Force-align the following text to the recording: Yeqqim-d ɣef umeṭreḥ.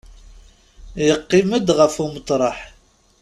Yeqqim-d 1.07 1.67
ɣef 1.79 1.95
umeṭreḥ. 2.05 2.57